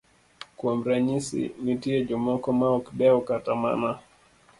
Kuom 0.57 0.77
ranyisi, 0.89 1.41
nitie 1.63 1.97
jomoko 2.09 2.49
maok 2.59 2.85
dew 2.97 3.17
kata 3.27 3.51
mana 3.61 3.91